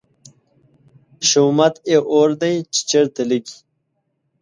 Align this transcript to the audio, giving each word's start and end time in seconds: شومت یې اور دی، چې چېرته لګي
شومت 1.29 1.75
یې 1.89 1.97
اور 2.11 2.29
دی، 2.41 2.55
چې 2.73 2.79
چېرته 2.89 3.21
لګي 3.29 3.57